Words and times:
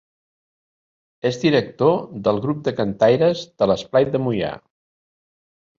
És 1.31 1.37
director 1.43 1.93
del 2.29 2.41
Grup 2.47 2.65
de 2.69 2.75
Cantaires 2.81 3.47
de 3.61 3.73
l'Esplai 3.75 4.13
de 4.17 4.25
Moià. 4.27 4.53